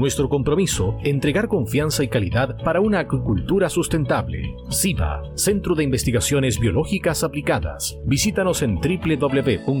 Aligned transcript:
Nuestro 0.00 0.30
compromiso, 0.30 0.96
entregar 1.04 1.46
confianza 1.46 2.02
y 2.02 2.08
calidad 2.08 2.56
para 2.64 2.80
una 2.80 3.00
acuicultura 3.00 3.68
sustentable. 3.68 4.56
SIBA, 4.70 5.20
Centro 5.34 5.74
de 5.74 5.84
Investigaciones 5.84 6.58
Biológicas 6.58 7.22
Aplicadas. 7.22 7.98
Visítanos 8.06 8.62
en 8.62 8.76
www.siba.cl. 8.76 9.80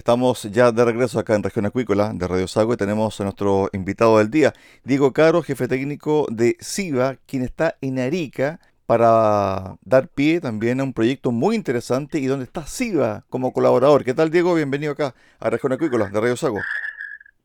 Estamos 0.00 0.44
ya 0.44 0.72
de 0.72 0.82
regreso 0.82 1.18
acá 1.18 1.34
en 1.34 1.42
Región 1.42 1.66
Acuícola 1.66 2.12
de 2.14 2.26
Radio 2.26 2.48
Sago 2.48 2.72
y 2.72 2.78
tenemos 2.78 3.20
a 3.20 3.24
nuestro 3.24 3.68
invitado 3.74 4.16
del 4.16 4.30
día, 4.30 4.54
Diego 4.82 5.12
Caro, 5.12 5.42
jefe 5.42 5.68
técnico 5.68 6.26
de 6.30 6.56
SIVA, 6.58 7.16
quien 7.26 7.42
está 7.42 7.76
en 7.82 7.98
Arica 7.98 8.60
para 8.86 9.76
dar 9.82 10.08
pie 10.08 10.40
también 10.40 10.80
a 10.80 10.84
un 10.84 10.94
proyecto 10.94 11.32
muy 11.32 11.54
interesante 11.54 12.18
y 12.18 12.24
donde 12.28 12.46
está 12.46 12.66
SIVA 12.66 13.26
como 13.28 13.52
colaborador. 13.52 14.02
¿Qué 14.02 14.14
tal, 14.14 14.30
Diego? 14.30 14.54
Bienvenido 14.54 14.92
acá 14.92 15.14
a 15.38 15.50
Región 15.50 15.74
Acuícola 15.74 16.06
de 16.06 16.18
Radio 16.18 16.34
Sago. 16.38 16.60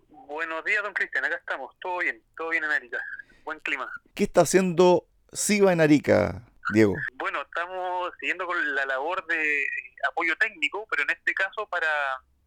Buenos 0.08 0.64
días, 0.64 0.82
don 0.82 0.94
Cristian. 0.94 1.26
Acá 1.26 1.36
estamos. 1.36 1.76
Todo 1.82 1.98
bien. 1.98 2.24
Todo 2.38 2.52
bien 2.52 2.64
en 2.64 2.72
Arica. 2.72 3.00
Buen 3.44 3.60
clima. 3.60 3.92
¿Qué 4.14 4.24
está 4.24 4.42
haciendo 4.42 5.06
SIVA 5.34 5.74
en 5.74 5.82
Arica, 5.82 6.42
Diego? 6.74 6.96
Bueno, 7.16 7.42
estamos 7.42 8.14
siguiendo 8.18 8.46
con 8.46 8.76
la 8.76 8.86
labor 8.86 9.28
de 9.28 9.68
apoyo 10.10 10.38
técnico, 10.38 10.88
pero 10.90 11.04
en 11.04 11.10
este 11.10 11.34
caso 11.34 11.68
para 11.68 11.90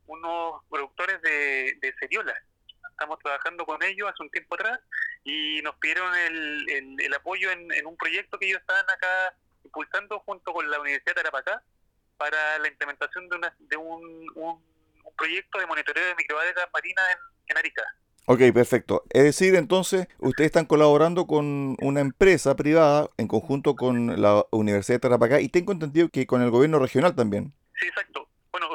unos 0.08 0.62
productores 0.68 1.20
de, 1.22 1.78
de 1.80 1.94
ceriolas. 2.00 2.36
Estamos 2.90 3.18
trabajando 3.20 3.64
con 3.64 3.82
ellos 3.82 4.10
hace 4.10 4.22
un 4.22 4.30
tiempo 4.30 4.56
atrás 4.56 4.80
y 5.24 5.62
nos 5.62 5.76
pidieron 5.76 6.12
el, 6.16 6.98
el, 6.98 7.14
apoyo 7.14 7.50
en, 7.50 7.86
un 7.86 7.96
proyecto 7.96 8.38
que 8.38 8.46
ellos 8.46 8.60
estaban 8.60 8.84
acá 8.90 9.34
impulsando 9.64 10.18
junto 10.20 10.52
con 10.52 10.68
la 10.68 10.80
Universidad 10.80 11.14
de 11.14 11.22
Tarapacá 11.22 11.62
para 12.16 12.58
la 12.58 12.68
implementación 12.68 13.28
de, 13.28 13.36
una, 13.36 13.54
de 13.58 13.76
un, 13.76 14.26
un, 14.34 14.68
proyecto 15.16 15.58
de 15.58 15.66
monitoreo 15.66 16.06
de 16.06 16.14
microalgas 16.14 16.68
marinas 16.72 17.04
en, 17.10 17.18
en 17.48 17.58
Arica. 17.58 17.82
Ok, 18.26 18.40
perfecto. 18.52 19.04
Es 19.10 19.24
decir, 19.24 19.54
entonces, 19.54 20.06
ustedes 20.18 20.48
están 20.48 20.66
colaborando 20.66 21.26
con 21.26 21.76
una 21.80 22.00
empresa 22.00 22.54
privada 22.56 23.08
en 23.16 23.26
conjunto 23.26 23.74
con 23.74 24.20
la 24.20 24.44
Universidad 24.50 24.96
de 24.96 25.00
Tarapacá 25.00 25.40
y 25.40 25.48
tengo 25.48 25.72
entendido 25.72 26.08
que 26.10 26.26
con 26.26 26.42
el 26.42 26.50
gobierno 26.50 26.78
regional 26.78 27.14
también. 27.14 27.54
Sí, 27.80 27.86
exacto. 27.86 28.27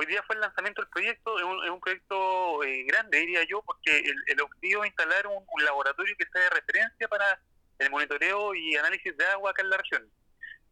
Hoy 0.04 0.08
día 0.08 0.24
fue 0.24 0.36
el 0.36 0.42
lanzamiento 0.42 0.82
del 0.82 0.90
proyecto, 0.90 1.40
es 1.40 1.70
un, 1.70 1.80
proyecto 1.80 2.62
eh, 2.66 2.84
grande, 2.84 3.20
diría 3.20 3.42
yo, 3.48 3.62
porque 3.62 4.04
el, 4.28 4.42
objetivo 4.42 4.84
es 4.84 4.90
instalar 4.90 5.26
un, 5.28 5.64
laboratorio 5.64 6.14
que 6.18 6.26
sea 6.26 6.42
de 6.42 6.50
referencia 6.50 7.08
para 7.08 7.40
el 7.80 7.90
monitoreo 7.90 8.54
y 8.54 8.76
análisis 8.76 9.16
de 9.16 9.26
agua 9.28 9.52
acá 9.52 9.62
en 9.62 9.70
la 9.70 9.78
región. 9.78 10.12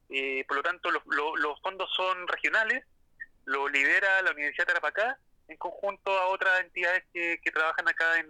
Eh, 0.10 0.44
por 0.50 0.58
lo 0.58 0.64
tanto, 0.64 0.92
los, 0.92 1.02
los 1.06 1.62
fondos 1.62 1.90
son 1.96 2.28
regionales, 2.28 2.84
lo 3.46 3.70
lidera 3.70 4.22
la 4.22 4.32
Universidad 4.32 4.68
de 4.68 4.74
Tarapacá 4.74 5.18
en 5.48 5.56
conjunto 5.56 6.12
a 6.12 6.26
otras 6.26 6.60
entidades 6.60 7.06
que, 7.14 7.40
que 7.42 7.52
trabajan 7.52 7.88
acá 7.88 8.20
en, 8.20 8.28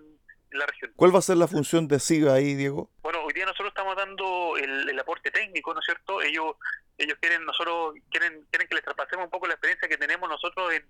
la 0.52 0.66
región. 0.66 0.92
¿Cuál 0.96 1.14
va 1.14 1.20
a 1.20 1.24
ser 1.24 1.38
la 1.38 1.48
función 1.48 1.88
de 1.88 2.00
SIGA 2.00 2.34
ahí, 2.34 2.56
Diego? 2.56 2.90
Bueno, 3.02 3.24
hoy 3.24 3.34
día 3.34 3.46
nosotros 3.46 3.70
estamos 3.70 3.96
dando 3.96 4.58
el, 4.58 4.90
el 4.90 5.00
aporte 5.00 5.32
técnico, 5.32 5.74
¿no 5.74 5.80
es 5.80 5.86
cierto? 5.86 6.22
Ellos 6.22 6.56
ellos 6.98 7.18
quieren 7.20 7.44
nosotros 7.46 7.96
quieren 8.10 8.46
quieren 8.52 8.68
que 8.68 8.76
les 8.76 8.84
traspasemos 8.84 9.26
un 9.26 9.32
poco 9.32 9.48
la 9.48 9.54
experiencia 9.54 9.88
que 9.88 9.98
tenemos 9.98 10.30
nosotros 10.30 10.74
en, 10.74 10.86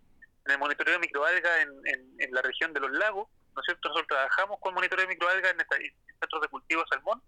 el 0.46 0.58
monitoreo 0.58 0.96
de 0.96 1.00
microalgas 1.00 1.60
en, 1.62 2.10
en, 2.20 2.34
la 2.34 2.42
región 2.42 2.74
de 2.74 2.80
los 2.80 2.92
lagos, 2.92 3.30
¿no 3.56 3.62
es 3.62 3.66
cierto? 3.66 3.90
Nosotros 3.90 4.08
trabajamos 4.08 4.60
con 4.60 4.74
monitoreo 4.74 5.06
de 5.06 5.14
microalgas 5.14 5.52
en, 5.52 5.58
centros 6.20 6.42
de 6.42 6.48
cultivo 6.48 6.84
salmón, 6.90 7.22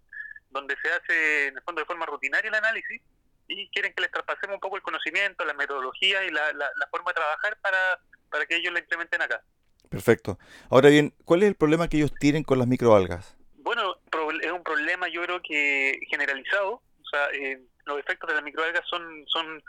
donde 0.49 0.75
se 0.81 0.91
hace 0.91 1.47
en 1.47 1.57
el 1.57 1.63
fondo 1.63 1.81
de 1.81 1.85
forma 1.85 2.07
rutinaria 2.07 2.49
el 2.49 2.55
análisis 2.55 3.01
y 3.47 3.69
quieren 3.69 3.93
que 3.93 4.01
les 4.01 4.11
traspasemos 4.11 4.55
un 4.55 4.59
poco 4.59 4.77
el 4.77 4.81
conocimiento, 4.81 5.45
la 5.45 5.53
metodología 5.53 6.23
y 6.23 6.31
la, 6.31 6.53
la, 6.53 6.87
forma 6.89 7.11
de 7.11 7.15
trabajar 7.15 7.57
para, 7.61 7.99
para 8.29 8.45
que 8.45 8.55
ellos 8.55 8.73
la 8.73 8.79
implementen 8.79 9.21
acá. 9.21 9.43
Perfecto. 9.93 10.39
Ahora 10.71 10.89
bien, 10.89 11.13
¿cuál 11.23 11.43
es 11.43 11.49
el 11.49 11.55
problema 11.55 11.87
que 11.87 11.97
ellos 11.97 12.11
tienen 12.19 12.43
con 12.43 12.57
las 12.57 12.67
microalgas? 12.67 13.37
Bueno, 13.57 13.95
es 14.41 14.51
un 14.51 14.63
problema 14.63 15.07
yo 15.07 15.21
creo 15.21 15.39
que 15.43 15.99
generalizado. 16.09 16.81
O 16.99 17.05
sea, 17.11 17.27
eh, 17.31 17.61
los 17.85 17.99
efectos 17.99 18.27
de 18.27 18.33
las 18.33 18.43
microalgas 18.43 18.81
son, 18.89 19.23
son, 19.27 19.63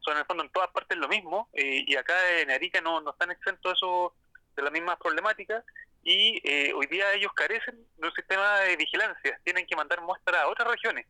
son 0.00 0.14
en 0.14 0.18
el 0.18 0.24
fondo 0.26 0.42
en 0.42 0.50
todas 0.50 0.70
partes 0.72 0.98
lo 0.98 1.06
mismo, 1.06 1.48
eh, 1.52 1.84
y 1.86 1.94
acá 1.94 2.14
en 2.40 2.50
Arica 2.50 2.80
no, 2.80 3.00
no 3.00 3.12
están 3.12 3.30
exentos 3.30 3.70
de, 3.70 3.76
eso, 3.76 4.12
de 4.56 4.62
las 4.64 4.72
mismas 4.72 4.98
problemáticas, 4.98 5.64
y 6.02 6.40
eh, 6.42 6.72
hoy 6.74 6.86
día 6.86 7.12
ellos 7.12 7.32
carecen 7.32 7.76
de 7.96 8.08
un 8.08 8.14
sistema 8.14 8.58
de 8.62 8.74
vigilancia, 8.74 9.38
tienen 9.44 9.66
que 9.66 9.76
mandar 9.76 10.00
muestras 10.00 10.42
a 10.42 10.48
otras 10.48 10.66
regiones, 10.66 11.06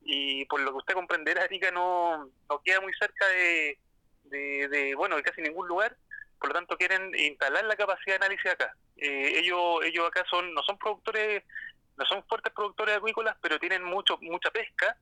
y 0.00 0.46
por 0.46 0.60
lo 0.60 0.70
que 0.70 0.78
usted 0.78 0.94
comprenderá, 0.94 1.42
Arica 1.42 1.70
no, 1.70 2.30
no 2.48 2.62
queda 2.64 2.80
muy 2.80 2.94
cerca 2.94 3.26
de, 3.28 3.78
de, 4.24 4.94
bueno, 4.94 5.16
de 5.16 5.22
casi 5.22 5.42
ningún 5.42 5.68
lugar, 5.68 5.94
por 6.40 6.48
lo 6.48 6.54
tanto 6.54 6.76
quieren 6.76 7.14
instalar 7.14 7.64
la 7.64 7.76
capacidad 7.76 8.18
de 8.18 8.24
análisis 8.24 8.50
acá. 8.50 8.74
Eh, 8.96 9.38
ellos, 9.38 9.84
ellos 9.84 10.08
acá 10.08 10.24
son, 10.28 10.52
no 10.54 10.62
son 10.62 10.78
productores 10.78 11.44
no 11.96 12.06
son 12.06 12.24
fuertes 12.24 12.50
productores 12.54 12.96
agrícolas, 12.96 13.36
pero 13.42 13.58
tienen 13.58 13.84
mucho 13.84 14.16
mucha 14.22 14.50
pesca 14.50 14.96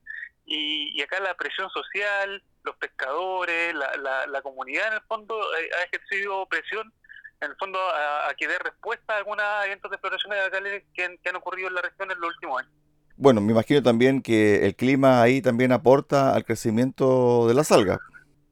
y, 0.45 1.01
acá 1.01 1.19
la 1.21 1.35
presión 1.37 1.69
social, 1.69 2.43
los 2.63 2.75
pescadores, 2.75 3.73
la, 3.73 4.27
la, 4.27 4.41
comunidad 4.41 4.87
en 4.87 4.93
el 4.95 5.01
fondo 5.01 5.39
eh, 5.55 5.69
ha 5.79 5.83
ejercido 5.83 6.45
presión 6.47 6.91
en 7.39 7.51
el 7.51 7.57
fondo 7.57 7.79
a, 7.79 8.33
que 8.35 8.47
dé 8.47 8.57
respuesta 8.59 9.13
a 9.13 9.17
algunos 9.17 9.45
eventos 9.65 9.91
de 9.91 9.95
exploración 9.95 10.33
de 10.33 10.85
que, 10.93 11.19
que 11.23 11.29
han 11.29 11.35
ocurrido 11.35 11.69
en 11.69 11.75
la 11.75 11.81
región 11.81 12.11
en 12.11 12.19
los 12.19 12.31
últimos 12.31 12.61
años. 12.61 12.73
Bueno, 13.15 13.41
me 13.41 13.51
imagino 13.51 13.83
también 13.83 14.21
que 14.21 14.65
el 14.65 14.75
clima 14.75 15.21
ahí 15.21 15.41
también 15.41 15.71
aporta 15.71 16.33
al 16.33 16.43
crecimiento 16.43 17.47
de 17.47 17.53
las 17.53 17.71
algas. 17.71 17.99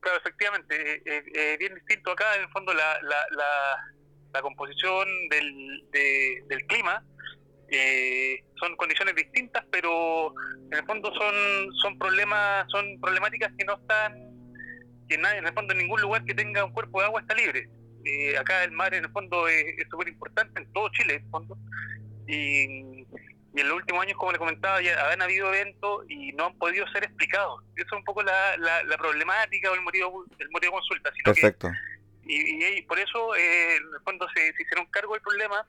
Claro, 0.08 0.22
efectivamente, 0.22 0.94
eh, 0.94 1.02
eh, 1.06 1.24
eh, 1.36 1.58
bien 1.60 1.76
distinto 1.76 2.12
acá, 2.12 2.34
en 2.38 2.44
el 2.44 2.50
fondo 2.52 2.74
la, 2.74 2.98
la, 3.02 3.26
la, 4.32 4.42
composición 4.42 5.06
del, 5.30 5.84
del 5.92 6.66
clima 6.68 7.04
son 8.56 8.78
condiciones 8.78 9.16
distintas, 9.16 9.66
pero 9.70 10.34
en 10.72 10.78
el 10.78 10.86
fondo 10.86 11.14
son 11.14 11.36
son 11.82 11.98
problemas 12.00 12.66
son 12.72 13.02
problemáticas 13.02 13.52
que 13.58 13.66
no 13.66 13.74
están 13.74 14.14
que 15.10 15.18
nadie, 15.18 15.40
en 15.40 15.48
el 15.48 15.54
fondo 15.54 15.74
en 15.74 15.80
ningún 15.80 16.00
lugar 16.00 16.24
que 16.24 16.34
tenga 16.34 16.64
un 16.64 16.72
cuerpo 16.72 17.02
de 17.02 17.08
agua 17.08 17.20
está 17.20 17.36
libre. 17.36 17.68
acá 18.40 18.64
el 18.64 18.72
mar 18.72 18.94
en 18.94 19.04
el 19.04 19.12
fondo 19.12 19.50
es 19.50 19.76
súper 19.90 20.08
importante 20.08 20.62
en 20.62 20.72
todo 20.72 20.88
Chile, 20.92 21.16
en 21.16 21.24
el 21.26 21.30
fondo, 21.32 21.58
y 22.28 23.04
y 23.58 23.62
en 23.62 23.70
los 23.70 23.78
últimos 23.78 24.04
años, 24.04 24.16
como 24.20 24.32
le 24.32 24.38
comentaba, 24.38 24.80
ya 24.84 25.12
han 25.12 25.20
habido 25.20 25.48
eventos 25.52 26.06
y 26.08 26.32
no 26.34 26.46
han 26.46 26.58
podido 26.60 26.88
ser 26.90 27.06
explicados. 27.06 27.64
Eso 27.76 27.88
es 27.88 27.92
un 27.94 28.04
poco 28.04 28.22
la, 28.22 28.56
la, 28.58 28.98
problemática 29.00 29.72
o 29.72 29.74
el 29.74 29.82
motivo, 29.82 30.26
el 30.38 30.50
motivo 30.52 30.76
de 30.76 30.80
consulta. 30.80 31.12
Perfecto. 31.26 31.72
y, 32.24 32.84
por 32.84 33.00
eso, 33.00 33.36
eh, 33.36 33.78
en 33.78 33.84
el 33.96 34.02
fondo, 34.04 34.28
se, 34.36 34.54
hicieron 34.62 34.86
cargo 34.92 35.14
del 35.14 35.24
problema, 35.24 35.68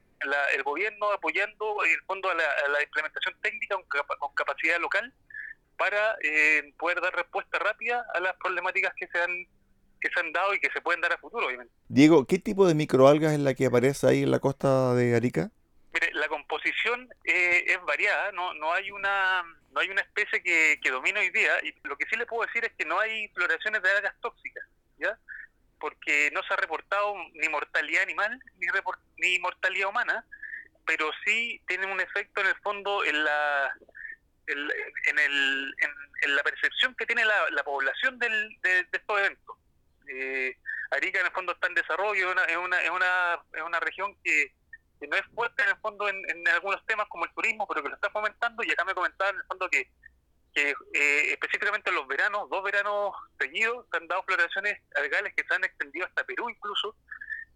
el 0.55 0.62
gobierno 0.64 1.11
apoyando, 1.12 1.82
en 1.82 1.93
el 1.93 2.02
fondo, 2.02 2.29
a 2.29 2.35
la, 2.35 2.82
implementación 2.82 3.35
técnica 3.40 3.76
con, 4.19 4.35
capacidad 4.35 4.79
local 4.81 5.11
para 5.79 6.14
eh, 6.23 6.75
poder 6.79 7.00
dar 7.00 7.17
respuesta 7.17 7.58
rápida 7.58 8.05
a 8.12 8.20
las 8.20 8.37
problemáticas 8.37 8.93
que 9.00 9.06
se 9.06 9.19
han 9.19 9.46
que 10.00 10.11
se 10.11 10.20
han 10.20 10.31
dado 10.32 10.55
y 10.55 10.61
que 10.61 10.70
se 10.70 10.81
pueden 10.81 11.00
dar 11.00 11.12
a 11.12 11.19
futuro, 11.19 11.46
obviamente. 11.46 11.73
Diego, 11.88 12.25
¿qué 12.26 12.38
tipo 12.38 12.69
de 12.69 12.75
microalgas 12.75 13.32
es 13.32 13.40
la 13.40 13.55
que 13.55 13.67
aparece 13.67 14.06
ahí 14.06 14.23
en 14.23 14.31
la 14.31 14.38
costa 14.38 14.94
de 14.94 15.17
Arica? 15.17 15.50
Mire, 15.93 16.12
la 16.12 16.29
composición 16.29 17.08
eh, 17.25 17.64
es 17.67 17.82
variada, 17.82 18.31
no 18.32 18.52
no 18.55 18.73
hay 18.73 18.90
una 18.90 19.43
no 19.70 19.81
hay 19.81 19.88
una 19.88 20.02
especie 20.02 20.43
que, 20.43 20.79
que 20.82 20.90
domine 20.90 21.20
hoy 21.20 21.31
día 21.31 21.52
y 21.62 21.75
lo 21.85 21.96
que 21.96 22.06
sí 22.11 22.17
le 22.17 22.26
puedo 22.26 22.46
decir 22.46 22.64
es 22.64 22.73
que 22.73 22.85
no 22.85 22.99
hay 23.00 23.29
floraciones 23.29 23.82
de 23.82 23.90
algas 23.90 24.14
tóxicas, 24.20 24.64
¿ya? 24.99 25.19
Porque 25.81 26.31
no 26.32 26.43
se 26.43 26.52
ha 26.52 26.56
reportado 26.56 27.14
ni 27.35 27.49
mortalidad 27.49 28.02
animal 28.02 28.38
ni, 28.58 28.67
ni 29.19 29.38
mortalidad 29.38 29.88
humana, 29.88 30.25
pero 30.87 31.11
sí 31.25 31.61
tienen 31.67 31.90
un 31.90 32.00
efecto 32.00 32.40
en 32.40 32.49
el 32.49 32.56
fondo 32.56 33.05
en 33.05 33.25
la 33.25 33.73
en, 34.46 35.19
el, 35.19 35.75
en, 36.23 36.37
la 36.37 36.43
percepción 36.43 36.94
que 36.94 37.06
tiene 37.06 37.25
la, 37.25 37.62
población 37.64 38.19
del, 38.19 38.58
de, 38.62 38.87
estos 38.90 39.19
eventos. 39.19 39.56
Eh, 40.08 40.56
Arica 40.90 41.20
en 41.20 41.26
el 41.26 41.32
fondo 41.32 41.52
está 41.52 41.67
en 41.67 41.75
desarrollo, 41.75 42.31
es 42.31 42.32
una, 42.32 42.44
es 42.44 42.90
una, 42.90 43.43
es 43.52 43.62
una 43.62 43.81
región 43.81 44.17
que 44.25 44.52
que 44.99 45.06
no 45.06 45.17
es 45.17 45.27
fuerte 45.35 45.62
en 45.62 45.71
el 45.71 45.77
fondo 45.77 46.09
en, 46.09 46.49
algunos 46.49 46.85
temas 46.87 47.06
como 47.09 47.25
el 47.25 47.33
turismo, 47.33 47.67
pero 47.67 47.83
que 47.83 47.89
lo 47.89 47.95
está 47.95 48.11
fomentando. 48.11 48.62
Y 48.62 48.71
acá 48.71 48.85
me 48.85 48.95
comentaban 48.95 49.35
en 49.35 49.41
el 49.41 49.47
fondo 49.47 49.69
que, 49.69 49.91
eh, 50.55 51.33
específicamente 51.33 51.91
en 51.91 51.97
los 51.97 52.06
veranos, 52.09 52.49
dos 52.50 52.62
veranos 52.62 53.15
seguidos, 53.39 53.87
se 53.91 53.97
han 53.97 54.09
dado 54.09 54.23
floraciones 54.25 54.81
algales 54.97 55.35
que 55.35 55.45
se 55.45 55.55
han 55.55 55.65
extendido 55.65 56.06
hasta 56.06 56.25
Perú 56.25 56.50
incluso, 56.50 56.97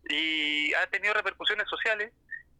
y 0.08 0.72
ha 0.74 0.86
tenido 0.88 1.14
repercusiones 1.14 1.68
sociales. 1.68 2.12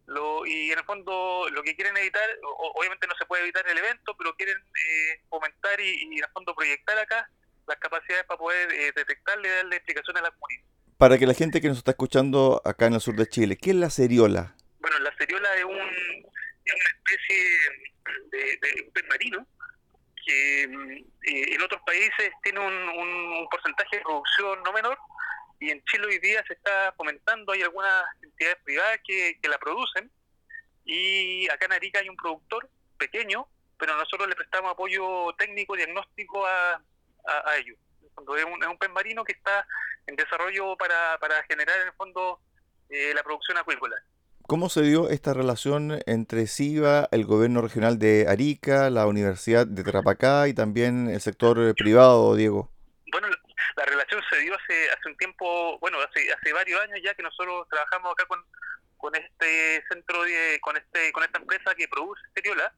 Lo, 0.07 0.45
y 0.45 0.73
en 0.73 0.79
el 0.79 0.85
fondo 0.85 1.49
lo 1.53 1.63
que 1.63 1.77
quieren 1.77 1.97
evitar, 1.97 2.29
obviamente 2.75 3.07
no 3.07 3.15
se 3.17 3.25
puede 3.25 3.45
evitar 3.45 3.67
el 3.69 3.79
evento, 3.79 4.17
pero 4.19 4.35
quieren 4.35 4.59
eh, 4.59 5.23
fomentar 5.29 5.81
y, 5.81 6.03
en 6.03 6.25
el 6.25 6.31
fondo 6.33 6.55
proyectar 6.57 6.99
acá 6.99 7.31
las 7.69 7.79
capacidades 7.79 8.25
para 8.25 8.39
poder 8.39 8.73
eh, 8.73 8.93
detectarle 8.97 9.49
y 9.49 9.53
darle 9.53 9.77
explicaciones 9.77 10.21
a 10.23 10.25
la 10.25 10.31
comunidad. 10.33 10.65
Para 10.99 11.19
que 11.19 11.27
la 11.27 11.35
gente 11.35 11.61
que 11.61 11.69
nos 11.69 11.79
está 11.79 11.93
escuchando 11.93 12.61
acá 12.65 12.87
en 12.87 12.95
el 12.95 13.01
sur 13.01 13.15
de 13.15 13.29
Chile, 13.29 13.57
¿qué 13.57 13.71
es 13.71 13.77
la 13.77 13.91
seriola? 13.91 14.57
Bueno, 14.83 14.99
la 14.99 15.17
seriola 15.17 15.55
es, 15.55 15.65
un, 15.65 15.79
es 15.79 16.75
una 16.75 16.91
especie 16.97 17.47
de, 18.33 18.59
de 18.61 18.91
pez 18.93 19.09
marino 19.09 19.47
que 20.27 20.65
eh, 20.65 21.55
en 21.55 21.63
otros 21.63 21.81
países 21.87 22.33
tiene 22.43 22.59
un, 22.59 22.73
un, 22.73 23.49
porcentaje 23.49 23.97
de 23.97 24.03
producción 24.03 24.61
no 24.65 24.73
menor 24.73 24.99
y 25.61 25.71
en 25.71 25.85
Chile 25.85 26.07
hoy 26.07 26.19
día 26.19 26.43
se 26.49 26.55
está 26.55 26.93
fomentando, 26.97 27.53
hay 27.53 27.63
algunas 27.63 28.05
entidades 28.23 28.59
privadas 28.65 28.99
que, 29.05 29.39
la 29.45 29.59
producen 29.59 30.11
y 30.85 31.49
acá 31.49 31.67
en 31.67 31.75
Arica 31.75 32.01
hay 32.01 32.09
un 32.09 32.17
productor 32.17 32.69
pequeño, 32.99 33.47
pero 33.79 33.97
nosotros 33.97 34.29
le 34.29 34.35
prestamos 34.35 34.73
apoyo 34.73 35.33
técnico, 35.39 35.77
diagnóstico 35.77 36.45
a, 36.45 36.83
a, 37.25 37.57
ellos. 37.57 37.79
Es 38.37 38.45
un, 38.45 38.63
es 38.63 38.69
un 38.69 38.79
pez 38.79 38.91
marino 38.91 39.23
que 39.23 39.33
está 39.33 39.65
en 40.09 40.17
desarrollo 40.17 40.77
para, 40.77 41.19
para 41.19 41.41
generar 41.45 41.81
en 41.83 41.87
el 41.87 41.95
fondo 41.95 42.41
eh, 42.91 43.13
la 43.15 43.23
producción 43.23 43.59
acuícola. 43.59 44.03
¿Cómo 44.47 44.69
se 44.69 44.83
dio 44.83 45.09
esta 45.09 45.33
relación 45.35 46.03
entre 46.07 46.47
SIVA, 46.47 47.09
el 47.13 47.25
gobierno 47.25 47.63
regional 47.63 47.99
de 47.99 48.27
Arica, 48.29 48.91
la 48.91 49.07
Universidad 49.07 49.67
de 49.67 49.85
Tarapacá 49.85 50.49
y 50.49 50.55
también 50.55 51.09
el 51.09 51.21
sector 51.21 51.59
eh, 51.61 51.75
privado, 51.75 52.35
Diego? 52.35 52.71
Bueno, 53.11 53.29
la 53.77 53.85
relación 53.85 54.21
se 54.29 54.41
dio 54.41 54.55
hace 54.55 54.91
hace 54.91 55.09
un 55.09 55.17
tiempo, 55.17 55.79
bueno, 55.79 55.99
hace 56.01 56.31
hace 56.33 56.53
varios 56.53 56.81
años 56.83 57.01
ya 57.03 57.15
que 57.15 57.23
nosotros 57.23 57.67
trabajamos 57.71 58.13
acá 58.13 58.27
con, 58.27 59.15
este 59.15 59.83
centro 59.89 60.23
de, 60.23 60.59
con 60.61 60.77
este 60.77 61.13
con 61.13 61.25
esta 61.25 61.39
empresa 61.39 61.75
que 61.75 61.89
produce 61.89 62.23
Seriola 62.35 62.73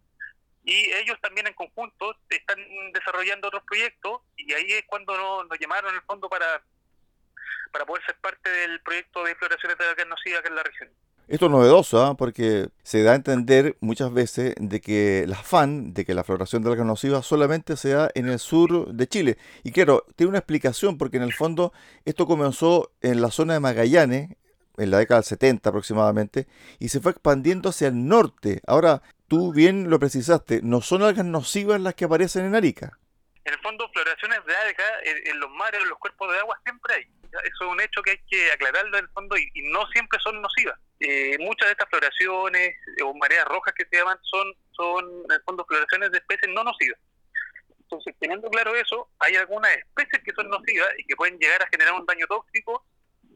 y 0.65 0.93
ellos 0.93 1.19
también 1.21 1.47
en 1.47 1.55
conjunto 1.55 2.17
están 2.31 2.59
desarrollando 2.93 3.49
otros 3.49 3.63
proyectos 3.65 4.23
y 4.37 4.53
ahí 4.53 4.73
es 4.73 4.85
cuando 4.87 5.17
nos, 5.17 5.49
nos 5.49 5.59
llamaron 5.59 5.91
en 5.91 5.97
el 5.97 6.03
fondo 6.03 6.29
para 6.29 6.63
para 7.73 7.85
poder 7.85 8.05
ser 8.07 8.17
parte 8.21 8.49
del 8.49 8.81
proyecto 8.81 9.25
de 9.25 9.33
exploraciones 9.33 9.77
de 9.77 9.87
la 9.87 9.95
carnocida 9.97 10.39
acá 10.39 10.49
en 10.49 10.55
la 10.55 10.63
región. 10.63 10.91
Esto 11.27 11.47
es 11.47 11.53
novedoso, 11.53 12.05
¿ah? 12.05 12.17
porque 12.19 12.69
se 12.83 13.03
da 13.03 13.13
a 13.13 13.15
entender 13.15 13.79
muchas 13.81 14.13
veces 14.13 14.55
de 14.61 14.83
que 14.83 15.25
la 15.27 15.37
fan 15.37 15.95
de 15.95 16.05
que 16.05 16.13
la 16.13 16.23
floración 16.23 16.63
de 16.63 16.77
la 16.77 16.85
nociva 16.85 17.23
solamente 17.23 17.79
se 17.79 17.91
da 17.91 18.11
en 18.15 18.29
el 18.29 18.39
sur 18.39 18.93
de 18.93 19.07
Chile. 19.09 19.39
Y 19.63 19.73
claro, 19.73 20.05
tiene 20.17 20.29
una 20.29 20.39
explicación 20.39 20.99
porque 20.99 21.17
en 21.17 21.23
el 21.23 21.33
fondo 21.33 21.73
esto 22.05 22.27
comenzó 22.27 22.93
en 23.01 23.23
la 23.23 23.31
zona 23.31 23.55
de 23.55 23.61
Magallanes, 23.61 24.37
en 24.77 24.91
la 24.91 24.99
década 24.99 25.21
del 25.21 25.27
70 25.27 25.71
aproximadamente, 25.71 26.47
y 26.79 26.89
se 26.91 27.01
fue 27.01 27.13
expandiendo 27.13 27.71
hacia 27.71 27.89
el 27.89 28.07
norte. 28.07 28.61
Ahora, 28.67 29.03
tú 29.27 29.53
bien 29.55 29.89
lo 29.89 29.99
precisaste, 29.99 30.61
no 30.63 30.83
son 30.83 31.03
algas 31.03 31.25
nocivas 31.25 31.81
las 31.81 31.95
que 31.95 32.05
aparecen 32.05 32.45
en 32.45 32.55
Arica. 32.55 32.99
En 33.45 33.53
el 33.53 33.61
fondo, 33.61 33.89
floraciones 33.93 34.45
de 34.47 34.57
algas 34.57 34.93
en 35.05 35.39
los 35.39 35.51
mares, 35.51 35.83
en 35.83 35.89
los 35.89 35.99
cuerpos 35.99 36.33
de 36.33 36.39
agua, 36.39 36.59
siempre 36.65 36.95
hay 36.95 37.09
eso 37.43 37.65
es 37.65 37.71
un 37.71 37.81
hecho 37.81 38.03
que 38.03 38.13
hay 38.13 38.21
que 38.29 38.53
aclararlo 38.53 38.99
en 38.99 39.05
el 39.05 39.11
fondo 39.11 39.37
y, 39.37 39.51
no 39.71 39.87
siempre 39.89 40.19
son 40.21 40.41
nocivas. 40.41 40.79
Eh, 41.01 41.37
muchas 41.39 41.69
de 41.69 41.73
estas 41.73 41.89
floraciones 41.89 42.77
o 43.03 43.15
mareas 43.15 43.45
rojas 43.47 43.75
que 43.75 43.87
se 43.87 43.97
llaman 43.97 44.19
son, 44.23 44.55
son 44.73 45.05
en 45.25 45.33
el 45.33 45.43
fondo 45.43 45.65
floraciones 45.67 46.11
de 46.13 46.19
especies 46.19 46.53
no 46.55 46.63
nocivas. 46.63 46.99
Entonces, 47.81 48.15
teniendo 48.19 48.49
claro 48.51 48.75
eso, 48.75 49.09
hay 49.19 49.37
algunas 49.37 49.71
especies 49.77 50.23
que 50.25 50.33
son 50.33 50.49
nocivas 50.49 50.89
y 50.99 51.05
que 51.05 51.17
pueden 51.17 51.39
llegar 51.39 51.63
a 51.63 51.69
generar 51.69 51.95
un 51.95 52.07
daño 52.07 52.27
tóxico 52.27 52.85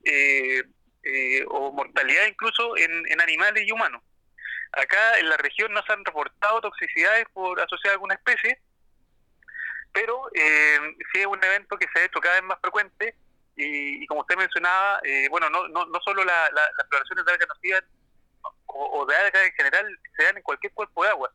eh, 0.05 0.63
eh, 1.03 1.45
o 1.49 1.73
mortalidad 1.73 2.27
incluso 2.27 2.77
en, 2.77 3.21
animales 3.21 3.65
y 3.67 3.73
humanos. 3.73 4.03
Acá 4.73 5.19
en 5.19 5.29
la 5.29 5.37
región 5.39 5.73
no 5.73 5.83
se 5.83 5.93
han 5.93 6.05
reportado 6.05 6.61
toxicidades 6.61 7.27
por 7.33 7.59
asociadas 7.61 7.95
a 7.95 7.97
alguna 7.97 8.15
especie, 8.15 8.61
pero 9.93 10.29
eh, 10.35 10.79
sí 11.13 11.21
es 11.21 11.27
un 11.27 11.43
evento 11.43 11.77
que 11.79 11.87
se 11.93 12.01
ha 12.01 12.05
hecho 12.05 12.21
cada 12.21 12.37
vez 12.37 12.45
más 12.45 12.59
frecuente 12.61 13.15
y, 13.57 14.07
como 14.07 14.21
usted 14.21 14.37
mencionaba, 14.37 15.01
eh, 15.03 15.29
bueno, 15.31 15.51
no, 15.51 15.67
no, 15.69 15.85
no 15.87 16.01
solo 16.05 16.25
las 16.25 16.51
floraciones 16.89 17.25
de 17.25 17.33
algas 17.33 17.49
nocivas 17.49 17.85
o, 18.67 19.05
de 19.07 19.17
algas 19.17 19.43
en 19.45 19.53
general 19.53 19.99
se 20.17 20.25
dan 20.25 20.37
en 20.37 20.43
cualquier 20.43 20.73
cuerpo 20.73 21.03
de 21.03 21.11
agua, 21.11 21.33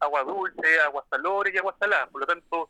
agua 0.00 0.22
dulce, 0.24 0.80
agua 0.84 1.04
salobres 1.08 1.54
y 1.54 1.58
agua 1.58 1.74
salada. 1.78 2.06
Por 2.08 2.20
lo 2.20 2.26
tanto, 2.26 2.68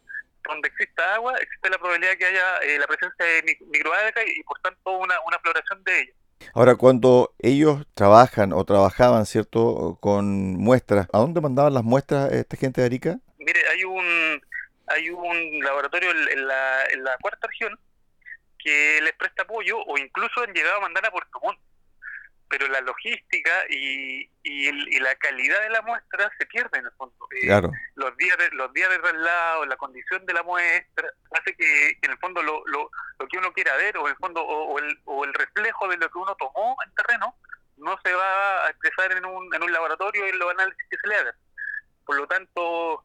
donde 0.48 0.68
exista 0.68 1.14
agua, 1.14 1.34
existe 1.38 1.70
la 1.70 1.78
probabilidad 1.78 2.12
de 2.12 2.18
que 2.18 2.26
haya 2.26 2.58
eh, 2.58 2.78
la 2.78 2.86
presencia 2.86 3.24
de 3.24 3.58
microalgas 3.72 4.24
y, 4.26 4.42
por 4.44 4.58
tanto 4.60 4.92
una, 4.92 5.14
una 5.26 5.38
floración 5.40 5.82
de 5.84 6.00
ellas. 6.00 6.16
Ahora, 6.54 6.76
cuando 6.76 7.34
ellos 7.38 7.86
trabajan 7.94 8.52
o 8.52 8.64
trabajaban, 8.64 9.26
¿cierto?, 9.26 9.98
con 10.00 10.56
muestras, 10.58 11.08
¿a 11.12 11.18
dónde 11.18 11.40
mandaban 11.40 11.74
las 11.74 11.84
muestras 11.84 12.32
esta 12.32 12.56
gente 12.56 12.80
de 12.80 12.86
Arica? 12.86 13.18
Mire, 13.38 13.60
hay 13.68 13.84
un 13.84 14.42
hay 14.92 15.10
un 15.10 15.60
laboratorio 15.60 16.10
en 16.10 16.46
la, 16.46 16.84
en 16.86 17.04
la 17.04 17.16
cuarta 17.18 17.46
región 17.46 17.78
que 18.58 19.00
les 19.02 19.12
presta 19.14 19.42
apoyo 19.42 19.78
o 19.78 19.98
incluso 19.98 20.42
han 20.42 20.52
llegado 20.52 20.76
a 20.78 20.82
mandar 20.82 21.06
a 21.06 21.10
Puerto 21.10 21.40
Montt. 21.42 21.58
Pero 22.48 22.68
la 22.68 22.82
logística 22.82 23.64
y, 23.70 24.28
y, 24.42 25.00
la 25.00 25.14
calidad 25.14 25.62
de 25.62 25.70
la 25.70 25.80
muestra 25.80 26.30
se 26.36 26.44
pierde 26.44 26.78
en 26.78 26.84
el 26.84 26.90
fondo. 26.92 27.14
Eh, 27.30 27.48
los 27.94 28.14
días 28.18 28.36
de, 28.36 28.50
los 28.50 28.70
días 28.74 28.90
de 28.90 28.98
traslado, 28.98 29.64
la 29.64 29.76
condición 29.78 30.26
de 30.26 30.34
la 30.34 30.42
muestra, 30.42 31.08
hace 31.30 31.56
que, 31.56 31.98
en 32.02 32.10
el 32.10 32.18
fondo 32.18 32.42
lo, 32.42 32.62
lo, 32.66 32.90
lo, 33.18 33.28
que 33.28 33.38
uno 33.38 33.54
quiera 33.54 33.74
ver 33.76 33.96
o 33.96 34.06
el 34.06 34.16
fondo 34.16 34.42
o, 34.42 34.78
el, 34.78 34.98
o 35.06 35.24
el 35.24 35.32
reflejo 35.32 35.88
de 35.88 35.96
lo 35.96 36.10
que 36.10 36.18
uno 36.18 36.36
tomó 36.36 36.76
en 36.84 36.94
terreno 36.94 37.34
no 37.78 37.98
se 38.04 38.12
va 38.12 38.66
a 38.66 38.68
expresar 38.68 39.12
en 39.12 39.24
un, 39.24 39.54
en 39.54 39.62
un 39.62 39.72
laboratorio 39.72 40.26
en 40.26 40.38
los 40.38 40.50
análisis 40.50 40.84
que 40.90 40.98
se 40.98 41.08
le 41.08 41.16
hagan. 41.16 41.34
Por 42.04 42.16
lo 42.16 42.26
tanto, 42.26 43.02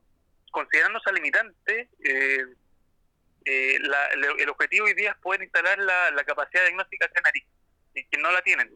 considerando 0.57 0.99
esa 0.99 1.11
limitante, 1.11 1.89
eh, 2.03 2.45
el 3.45 4.49
objetivo 4.49 4.87
hoy 4.87 4.93
día 4.93 5.11
es 5.11 5.17
poder 5.17 5.43
instalar 5.43 5.77
la, 5.77 6.23
capacidad 6.25 6.63
diagnóstica 6.63 7.07
canaria, 7.09 7.45
que 7.93 8.17
no 8.17 8.31
la 8.31 8.41
tienen 8.41 8.69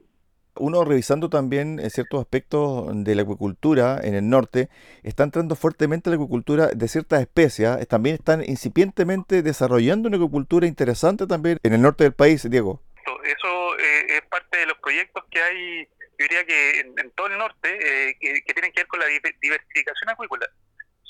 uno 0.56 0.84
revisando 0.84 1.30
también 1.30 1.80
eh, 1.80 1.90
ciertos 1.90 2.22
aspectos 2.22 2.90
de 2.94 3.16
la 3.16 3.22
acuicultura 3.22 4.00
en 4.04 4.16
el 4.16 4.30
norte, 4.30 4.70
está 5.04 5.24
entrando 5.24 5.56
fuertemente 5.56 6.10
la 6.10 6.18
acuicultura 6.18 6.68
de 6.68 6.88
ciertas 6.88 7.22
especies, 7.22 7.88
también 7.88 8.16
están 8.16 8.44
incipientemente 8.44 9.42
desarrollando 9.44 10.10
una 10.10 10.18
acuicultura 10.18 10.68
interesante 10.68 11.26
también 11.26 11.58
en 11.64 11.74
el 11.74 11.82
norte 11.82 12.04
del 12.04 12.14
país, 12.14 12.48
Diego. 12.50 12.84
Eso 13.24 13.80
eh, 13.80 14.06
es 14.10 14.22
parte 14.24 14.58
de 14.58 14.66
los 14.66 14.78
proyectos 14.80 15.24
que 15.32 15.42
hay, 15.42 15.86
yo 15.86 16.26
diría 16.30 16.46
que 16.46 16.80
en, 16.82 17.12
todo 17.12 17.28
el 17.28 17.38
norte, 17.38 18.10
eh, 18.10 18.16
que, 18.20 18.54
tienen 18.54 18.72
que 18.74 18.82
ver 18.82 18.88
con 18.88 19.00
la 19.00 19.06
diversificación 19.08 20.10
acuícola. 20.10 20.48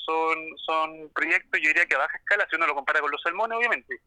Son, 0.04 0.36
son 0.58 1.10
proyectos, 1.14 1.60
yo 1.60 1.68
diría 1.68 1.86
que 1.86 1.94
a 1.94 1.98
baja 1.98 2.16
escala, 2.16 2.46
si 2.50 2.56
uno 2.56 2.66
lo 2.66 2.74
compara 2.74 3.00
con 3.00 3.10
los 3.10 3.22
salmones, 3.22 3.56
obviamente. 3.56 4.00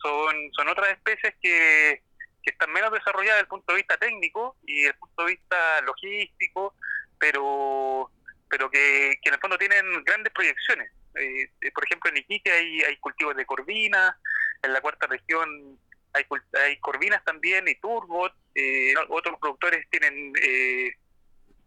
Son, 0.00 0.34
son 0.52 0.68
otras 0.68 0.90
especies 0.90 1.34
que 1.40 2.02
que 2.44 2.50
están 2.50 2.70
menos 2.72 2.92
desarrolladas 2.92 3.36
desde 3.36 3.40
el 3.40 3.48
punto 3.48 3.72
de 3.72 3.78
vista 3.78 3.96
técnico 3.96 4.56
y 4.66 4.74
desde 4.76 4.90
el 4.90 4.98
punto 4.98 5.24
de 5.24 5.30
vista 5.32 5.80
logístico, 5.80 6.74
pero 7.18 8.10
pero 8.48 8.70
que, 8.70 9.18
en 9.20 9.34
el 9.34 9.40
fondo 9.40 9.58
tienen 9.58 10.04
grandes 10.04 10.32
proyecciones. 10.32 10.92
Eh, 11.16 11.50
eh, 11.60 11.72
por 11.72 11.84
ejemplo, 11.84 12.10
en 12.10 12.18
Iquique 12.18 12.52
hay, 12.52 12.82
hay 12.82 12.96
cultivos 12.98 13.34
de 13.34 13.46
corvinas, 13.46 14.14
en 14.62 14.72
la 14.72 14.80
cuarta 14.80 15.06
región 15.08 15.78
hay, 16.12 16.24
hay 16.64 16.78
corvinas 16.78 17.24
también 17.24 17.66
y 17.66 17.74
turbot, 17.76 18.32
eh, 18.54 18.94
otros 19.08 19.40
productores 19.40 19.88
tienen 19.90 20.32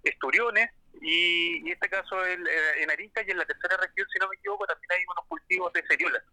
esturiones, 0.04 0.72
y, 1.02 1.58
en 1.58 1.68
este 1.68 1.90
caso 1.90 2.26
en 2.26 2.90
Arica 2.90 3.22
y 3.26 3.32
en 3.32 3.38
la 3.38 3.46
tercera 3.46 3.78
región, 3.78 4.08
si 4.12 4.20
no 4.20 4.28
me 4.28 4.36
equivoco, 4.36 4.66
también 4.66 4.92
hay 4.92 5.04
unos 5.10 5.26
cultivos 5.28 5.74
de 5.74 5.84
ceriolas. 5.88 6.24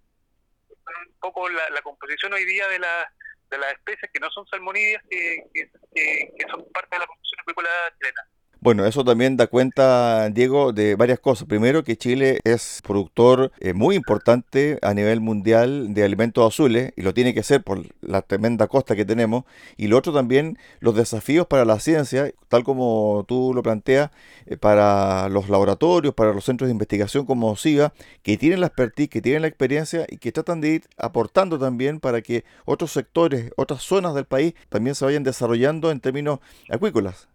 Un 0.71 1.18
poco 1.21 1.49
la, 1.49 1.71
la 1.71 1.83
composición 1.83 2.33
hoy 2.33 2.44
día 2.44 2.68
de 2.68 2.78
la 2.78 3.11
de 3.50 3.59
las 3.59 3.73
especies 3.73 4.11
que 4.12 4.21
no 4.21 4.30
son 4.30 4.47
salmonídeas 4.49 5.02
que, 5.09 5.44
que, 5.54 6.47
son 6.50 6.64
parte 6.73 6.97
de 6.97 7.00
la 7.00 7.06
producción 7.06 7.40
agrícola 7.40 7.71
chilena. 7.99 8.28
Bueno, 8.64 8.87
eso 8.87 9.04
también 9.04 9.37
da 9.37 9.47
cuenta, 9.47 10.30
Diego, 10.30 10.73
de 10.73 10.94
varias 10.94 11.21
cosas. 11.21 11.47
Primero, 11.47 11.85
que 11.85 11.99
Chile 11.99 12.40
es 12.44 12.80
productor 12.83 13.52
eh, 13.61 13.75
muy 13.75 13.94
importante 13.94 14.78
a 14.80 14.94
nivel 14.94 15.21
mundial 15.21 15.92
de 15.92 16.02
alimentos 16.02 16.49
azules 16.49 16.94
y 16.97 17.02
lo 17.02 17.12
tiene 17.12 17.35
que 17.35 17.42
ser 17.42 17.62
por 17.62 17.83
la 18.00 18.23
tremenda 18.23 18.66
costa 18.66 18.97
que 18.97 19.04
tenemos. 19.04 19.44
Y 19.76 19.88
lo 19.88 19.99
otro 19.99 20.14
también, 20.14 20.56
los 20.80 20.94
desafíos 20.97 21.47
para 21.47 21.66
la 21.66 21.78
ciencia, 21.78 22.33
tal 22.49 22.64
como 22.64 23.26
tú 23.28 23.52
lo 23.54 23.62
planteas, 23.62 24.11
eh, 24.47 24.56
para 24.56 25.28
los 25.28 25.50
laboratorios, 25.50 26.14
para 26.14 26.33
los 26.33 26.47
centros 26.47 26.68
de 26.68 26.73
investigación 26.73 27.26
como 27.26 27.56
SIGA, 27.56 27.92
que 28.23 28.38
tienen 28.38 28.61
la 28.61 28.68
expertise, 28.68 29.11
que 29.11 29.21
tienen 29.21 29.42
la 29.42 29.49
experiencia 29.49 30.06
y 30.09 30.16
que 30.16 30.33
tratan 30.33 30.62
de 30.62 30.68
ir 30.76 30.85
aportando 30.97 31.59
también 31.59 32.00
para 32.00 32.23
que 32.23 32.47
otros 32.64 32.92
sectores, 32.92 33.52
otras 33.59 33.83
zonas 33.83 34.14
del 34.14 34.25
país 34.25 34.54
también 34.71 34.94
se 34.94 35.04
vayan 35.04 35.23
desarrollando 35.23 35.90
en 35.90 36.00
términos 36.00 36.38
acuícolas. 36.71 37.28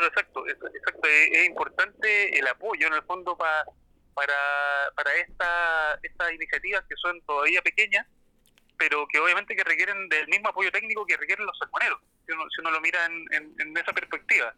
Exacto, 0.00 0.31
exacto. 0.48 1.08
Es, 1.08 1.46
importante 1.46 2.38
el 2.38 2.46
apoyo 2.46 2.86
en 2.86 2.94
el 2.94 3.02
fondo 3.02 3.36
para 3.36 3.64
para 4.14 5.14
esta, 5.14 5.98
estas 6.02 6.32
iniciativas 6.32 6.84
que 6.88 6.96
son 6.96 7.20
todavía 7.22 7.62
pequeñas, 7.62 8.06
pero 8.76 9.06
que 9.06 9.18
obviamente 9.18 9.56
que 9.56 9.64
requieren 9.64 10.08
del 10.08 10.28
mismo 10.28 10.48
apoyo 10.48 10.70
técnico 10.70 11.06
que 11.06 11.16
requieren 11.16 11.46
los 11.46 11.56
salmoneros, 11.58 12.00
si 12.26 12.32
uno, 12.32 12.44
si 12.50 12.60
uno 12.60 12.70
lo 12.70 12.80
mira 12.80 13.04
en, 13.06 13.54
en, 13.58 13.76
esa 13.76 13.92
perspectiva. 13.92 14.54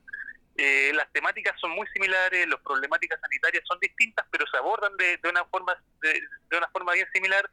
Eh, 0.56 0.92
las 0.94 1.10
temáticas 1.12 1.58
son 1.60 1.72
muy 1.72 1.86
similares, 1.88 2.46
las 2.48 2.60
problemáticas 2.60 3.20
sanitarias 3.20 3.64
son 3.66 3.78
distintas, 3.80 4.24
pero 4.30 4.46
se 4.46 4.56
abordan 4.56 4.96
de, 4.96 5.18
de 5.18 5.28
una 5.28 5.44
forma 5.46 5.76
de, 6.00 6.20
de, 6.48 6.56
una 6.56 6.68
forma 6.68 6.92
bien 6.92 7.08
similar. 7.12 7.50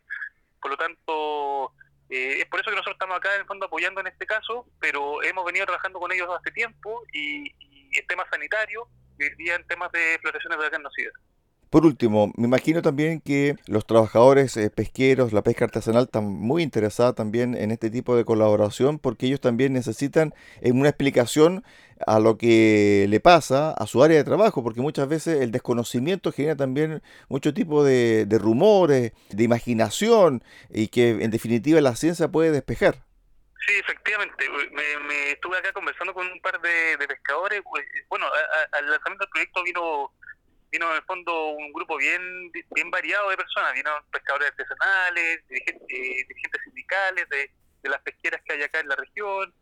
Por 0.61 0.71
lo 0.71 0.77
tanto, 0.77 1.73
eh, 2.09 2.41
es 2.41 2.45
por 2.45 2.59
eso 2.59 2.69
que 2.69 2.75
nosotros 2.75 2.95
estamos 2.95 3.17
acá 3.17 3.33
en 3.33 3.41
el 3.41 3.47
fondo 3.47 3.65
apoyando 3.65 4.01
en 4.01 4.07
este 4.07 4.25
caso, 4.25 4.67
pero 4.79 5.23
hemos 5.23 5.43
venido 5.45 5.65
trabajando 5.65 5.99
con 5.99 6.11
ellos 6.11 6.29
hace 6.29 6.51
tiempo 6.51 7.03
y, 7.11 7.53
en 7.99 8.07
temas 8.07 8.27
sanitarios 8.29 8.83
y 9.19 9.49
en 9.49 9.65
temas 9.67 9.91
de 9.91 10.13
explotaciones 10.13 10.57
de. 10.59 11.11
Por 11.71 11.85
último, 11.85 12.33
me 12.35 12.47
imagino 12.47 12.81
también 12.81 13.21
que 13.21 13.55
los 13.65 13.85
trabajadores 13.85 14.57
eh, 14.57 14.69
pesqueros, 14.69 15.31
la 15.31 15.41
pesca 15.41 15.63
artesanal, 15.63 16.03
están 16.03 16.25
muy 16.25 16.63
interesados 16.63 17.15
también 17.15 17.55
en 17.55 17.71
este 17.71 17.89
tipo 17.89 18.17
de 18.17 18.25
colaboración 18.25 18.99
porque 18.99 19.27
ellos 19.27 19.39
también 19.39 19.71
necesitan 19.71 20.33
eh, 20.59 20.73
una 20.73 20.89
explicación 20.89 21.63
a 22.05 22.19
lo 22.19 22.37
que 22.37 23.05
le 23.07 23.21
pasa 23.21 23.71
a 23.71 23.87
su 23.87 24.03
área 24.03 24.17
de 24.17 24.25
trabajo, 24.25 24.63
porque 24.63 24.81
muchas 24.81 25.07
veces 25.07 25.39
el 25.39 25.53
desconocimiento 25.53 26.33
genera 26.33 26.57
también 26.57 27.01
mucho 27.29 27.53
tipo 27.53 27.85
de, 27.85 28.27
rumores, 28.29 29.13
de 29.29 29.43
imaginación 29.45 30.43
y 30.69 30.89
que 30.89 31.23
en 31.23 31.31
definitiva 31.31 31.79
la 31.79 31.95
ciencia 31.95 32.27
puede 32.27 32.51
despejar. 32.51 33.05
Sí, 33.65 33.73
efectivamente. 33.77 34.49
Me, 34.49 35.31
estuve 35.31 35.57
acá 35.57 35.71
conversando 35.71 36.13
con 36.13 36.25
un 36.27 36.41
par 36.41 36.59
de, 36.61 36.97
pescadores. 37.07 37.61
Bueno, 38.09 38.27
al 38.71 38.89
lanzamiento 38.89 39.25
del 39.25 39.31
proyecto 39.31 39.63
vino 39.63 40.11
vino 40.71 40.89
en 40.89 40.95
el 40.95 41.03
fondo 41.03 41.47
un 41.47 41.73
grupo 41.73 41.97
bien 41.97 42.49
bien 42.71 42.89
variado 42.89 43.29
de 43.29 43.37
personas, 43.37 43.73
vino 43.73 43.91
pescadores 44.11 44.51
artesanales, 44.51 45.45
dirigentes, 45.49 45.89
eh, 45.89 46.25
dirigentes 46.27 46.61
sindicales 46.63 47.29
de, 47.29 47.51
las 47.83 48.01
pesqueras 48.01 48.41
que 48.43 48.53
hay 48.53 48.63
acá 48.63 48.79
en 48.79 48.87
la 48.87 48.95
región, 48.95 49.53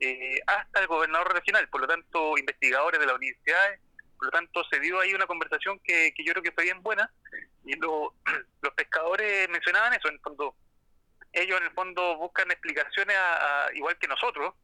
eh, 0.00 0.40
hasta 0.46 0.80
el 0.80 0.88
gobernador 0.88 1.32
regional, 1.32 1.68
por 1.68 1.80
lo 1.80 1.86
tanto 1.86 2.36
investigadores 2.36 3.00
de 3.00 3.06
las 3.06 3.16
universidades, 3.16 3.80
por 4.18 4.26
lo 4.26 4.30
tanto 4.30 4.64
se 4.64 4.80
dio 4.80 5.00
ahí 5.00 5.14
una 5.14 5.26
conversación 5.26 5.80
que, 5.84 6.12
yo 6.18 6.32
creo 6.32 6.42
que 6.42 6.52
fue 6.52 6.64
bien 6.64 6.82
buena 6.82 7.10
y 7.64 7.74
los 7.76 8.74
pescadores 8.76 9.48
mencionaban 9.48 9.94
eso, 9.94 10.08
en 10.08 10.14
el 10.14 10.20
fondo 10.20 10.54
ellos 11.32 11.58
en 11.60 11.66
el 11.66 11.72
fondo 11.72 12.16
buscan 12.16 12.50
explicaciones 12.50 13.16
a, 13.16 13.68
igual 13.74 13.98
que 13.98 14.08
nosotros 14.08 14.54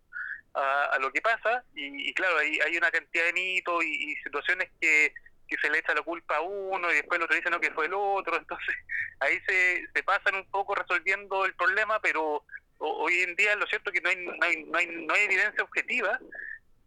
a, 0.55 0.97
lo 1.01 1.13
que 1.13 1.21
pasa 1.21 1.65
y, 1.75 2.13
claro, 2.15 2.39
hay, 2.39 2.59
hay 2.61 2.77
una 2.77 2.91
cantidad 2.91 3.25
de 3.25 3.33
mitos 3.33 3.85
y 3.85 4.15
situaciones 4.17 4.71
que 4.81 5.13
que 5.47 5.57
se 5.59 5.71
le 5.71 5.79
echa 5.79 5.95
la 5.95 6.03
culpa 6.03 6.37
a 6.37 6.41
uno 6.41 6.91
y 6.91 6.95
después 6.95 7.19
el 7.19 7.25
otro 7.25 7.37
dice 7.37 7.51
no 7.51 7.61
que 7.61 7.71
fue 7.71 7.87
el 7.87 7.95
otro, 7.95 8.37
entonces 8.39 8.75
ahí 9.21 9.41
se, 9.47 9.87
se 9.95 10.03
pasan 10.03 10.37
un 10.37 10.51
poco 10.51 10.75
resolviendo 10.75 11.45
el 11.45 11.55
problema, 11.55 12.01
pero 12.01 12.45
hoy 12.79 13.21
en 13.21 13.35
día 13.37 13.55
lo 13.57 13.67
cierto 13.67 13.91
es 13.91 14.01
que 14.01 14.03
no 14.03 14.11
hay, 14.11 14.17
no 14.17 14.33
hay, 14.41 14.65
no 14.65 14.79
hay, 14.79 14.87
no 14.87 15.15
hay 15.15 15.25
evidencia 15.25 15.63
objetiva 15.63 16.19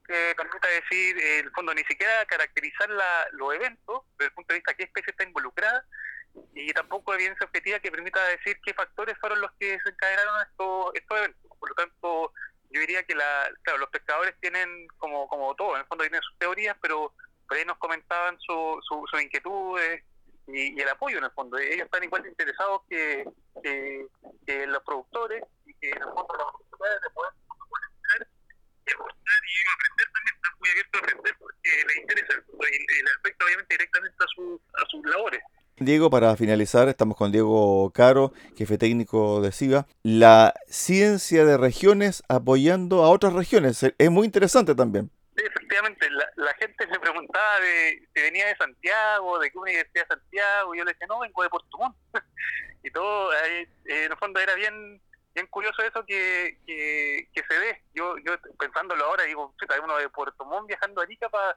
que 0.05 0.33
permita 0.37 0.67
decir, 0.69 1.19
en 1.19 1.45
el 1.45 1.51
fondo, 1.51 1.73
ni 1.73 1.83
siquiera 1.83 2.25
caracterizar 2.25 2.89
la, 2.89 3.27
los 3.33 3.53
eventos 3.53 4.03
desde 4.17 4.27
el 4.27 4.31
punto 4.31 4.53
de 4.53 4.59
vista 4.59 4.71
de 4.71 4.77
qué 4.77 4.83
especie 4.83 5.11
está 5.11 5.25
involucrada 5.25 5.83
y 6.53 6.71
tampoco 6.73 7.13
evidencia 7.13 7.45
objetiva 7.45 7.79
que 7.79 7.91
permita 7.91 8.23
decir 8.27 8.59
qué 8.63 8.73
factores 8.73 9.17
fueron 9.19 9.41
los 9.41 9.51
que 9.59 9.73
desencadenaron 9.73 10.41
estos, 10.41 10.91
estos 10.95 11.17
eventos. 11.17 11.51
Por 11.59 11.69
lo 11.69 11.75
tanto, 11.75 12.33
yo 12.69 12.81
diría 12.81 13.03
que 13.03 13.15
la, 13.15 13.49
claro, 13.63 13.79
los 13.79 13.89
pescadores 13.89 14.35
tienen, 14.39 14.87
como, 14.97 15.27
como 15.27 15.55
todo, 15.55 15.75
en 15.75 15.81
el 15.81 15.87
fondo 15.87 16.03
tienen 16.03 16.21
sus 16.21 16.37
teorías, 16.37 16.75
pero 16.81 17.13
por 17.47 17.57
ahí 17.57 17.65
nos 17.65 17.77
comentaban 17.77 18.37
sus 18.39 18.85
su, 18.85 19.19
inquietudes 19.19 20.03
y, 20.47 20.79
el 20.79 20.89
apoyo 20.89 21.17
en 21.17 21.25
el 21.25 21.31
fondo. 21.31 21.57
Ellos 21.57 21.85
están 21.85 22.03
igual 22.03 22.23
de 22.23 22.29
interesados 22.29 22.81
que, 22.89 23.25
que, 23.63 24.67
los 24.67 24.83
productores 24.83 25.43
y 25.65 25.73
que 25.75 25.89
en 25.89 25.97
el 25.97 26.03
fondo 26.03 26.35
las 26.37 26.47
autoridades 26.47 27.01
de 27.01 27.09
poder 27.11 27.33
y 28.87 28.89
y 28.89 29.67
aprender 29.73 30.07
también, 30.13 30.35
están 30.35 30.53
muy 30.59 30.69
abiertos 30.69 31.01
a 31.01 31.03
aprender 31.03 31.35
porque 31.39 31.69
les 31.87 31.97
interesa 31.97 32.33
y 32.33 33.03
les 33.03 33.17
afecta 33.17 33.45
obviamente 33.45 33.73
directamente 33.73 34.23
a, 34.23 34.27
su, 34.27 34.61
a 34.73 34.85
sus 34.85 35.05
labores. 35.05 35.43
Diego, 35.79 36.09
para 36.09 36.35
finalizar, 36.35 36.89
estamos 36.89 37.15
con 37.15 37.31
Diego 37.31 37.91
Caro, 37.93 38.33
jefe 38.55 38.79
técnico 38.79 39.41
de 39.41 39.51
SIVA. 39.51 39.85
La 40.01 40.55
ciencia 40.67 41.45
de 41.45 41.55
regiones 41.55 42.23
apoyando 42.27 43.03
a 43.03 43.09
otras 43.09 43.33
regiones. 43.33 43.83
Es 43.83 44.09
muy 44.09 44.25
interesante 44.25 44.73
también. 44.73 45.11
Sí, 45.35 45.43
efectivamente, 45.45 46.09
la, 46.35 46.53
gente 46.55 46.87
me 46.87 46.99
preguntaba 46.99 47.59
de 47.59 48.07
si 48.11 48.21
venía 48.23 48.47
de 48.47 48.55
Santiago, 48.55 49.37
de 49.37 49.51
qué 49.51 49.57
universidad 49.59 50.07
de 50.07 50.15
Santiago, 50.15 50.73
y 50.73 50.79
yo 50.79 50.83
le 50.83 50.93
decía, 50.93 51.05
no, 51.05 51.19
vengo 51.19 51.43
de 51.43 51.49
Puerto 51.49 51.77
Montt. 51.77 51.95
y 52.83 52.89
todo, 52.89 53.31
eh, 53.33 53.69
en 53.85 54.11
el 54.11 54.17
fondo 54.17 54.39
era 54.39 54.55
bien 54.55 54.99
bien 55.35 55.45
curioso 55.51 55.83
eso 55.83 56.03
que, 56.07 56.57
que, 56.65 57.43
se 57.47 57.59
ve. 57.59 57.83
Yo 57.93 58.17
yo 58.25 58.33
pensándolo 58.57 59.05
ahora, 59.05 59.25
digo, 59.25 59.53
hay 59.69 59.79
uno 59.83 59.97
de 59.97 60.09
Puerto 60.09 60.43
Montt 60.43 60.67
viajando 60.67 61.01
a 61.01 61.03
Arica 61.03 61.29
para 61.29 61.55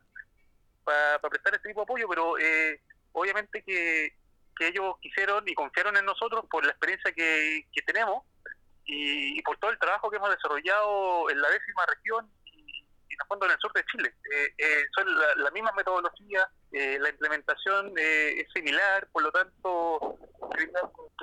para 0.85 1.19
prestar 1.31 1.55
este 1.55 1.69
tipo 1.69 1.81
de 1.81 1.85
apoyo, 1.85 2.09
pero 2.09 2.39
eh, 2.39 2.81
obviamente 3.13 3.63
que, 3.63 4.15
que 4.57 4.69
ellos 4.69 4.95
quisieron 5.01 5.49
y 5.49 5.55
confiaron 5.55 5.97
en 5.97 6.05
nosotros 6.05 6.45
por 6.51 6.65
la 6.65 6.73
experiencia 6.73 7.13
que, 7.13 7.67
que 7.73 7.83
tenemos 7.83 8.25
y, 8.91 9.43
por 9.43 9.57
todo 9.59 9.71
el 9.71 9.79
trabajo 9.79 10.11
que 10.11 10.17
hemos 10.17 10.31
desarrollado 10.31 11.31
en 11.31 11.41
la 11.41 11.49
décima 11.49 11.87
región 11.87 12.31
y 12.45 13.15
en 13.15 13.21
el 13.21 13.27
fondo 13.29 13.47
en 13.47 13.53
el 13.53 13.59
sur 13.59 13.73
de 13.73 13.85
Chile. 13.85 14.15
Eh, 14.33 14.55
eh, 14.59 14.85
son 14.95 15.07
la, 15.43 15.51
misma 15.51 15.73
metodología, 15.73 16.49
eh, 16.73 16.99
la 17.01 17.11
implementación 17.11 17.93
es 17.97 18.47
similar, 18.53 19.09
por 19.13 19.23
lo 19.23 19.33
tanto 19.33 20.19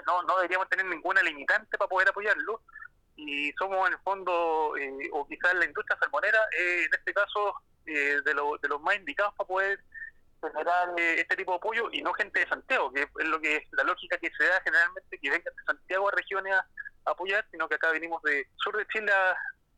no, 0.06 0.24
no 0.24 0.36
deberíamos 0.38 0.70
tener 0.70 0.86
ninguna 0.86 1.22
limitante 1.22 1.78
para 1.78 1.90
poder 1.90 2.10
apoyarlo 2.10 2.62
y 3.16 3.52
somos 3.54 3.88
en 3.88 3.94
el 3.94 4.00
fondo, 4.00 4.74
o 5.12 5.28
quizás 5.28 5.54
la 5.56 5.66
industria 5.66 5.98
salmonera, 6.00 6.40
en 6.52 6.94
este 6.94 7.14
caso, 7.14 7.56
de, 7.84 8.22
de 8.22 8.34
los 8.34 8.82
más 8.82 8.96
indicados 8.96 9.34
para 9.36 9.48
poder 9.48 9.80
generar 10.52 10.94
eh, 10.98 11.20
este 11.20 11.36
tipo 11.36 11.52
de 11.52 11.58
apoyo 11.58 11.90
y 11.92 12.02
no 12.02 12.14
gente 12.14 12.40
de 12.40 12.48
Santiago, 12.48 12.92
que 12.92 13.02
es 13.02 13.28
lo 13.28 13.40
que 13.40 13.58
es 13.58 13.64
la 13.72 13.84
lógica 13.84 14.18
que 14.18 14.32
se 14.38 14.44
da 14.44 14.62
generalmente 14.62 15.20
que 15.20 15.30
vengan 15.30 15.56
de 15.56 15.64
Santiago 15.64 16.10
a 16.10 16.12
regiones 16.12 16.54
a, 16.54 16.66
apoyar, 17.06 17.46
sino 17.52 17.70
que 17.70 17.76
acá 17.76 17.92
venimos 17.92 18.22
de 18.24 18.48
sur 18.58 18.76
de 18.76 18.86
Chile 18.88 19.12